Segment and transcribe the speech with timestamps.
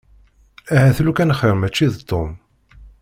[0.75, 2.31] Ahat lukan xir mačči d Tom.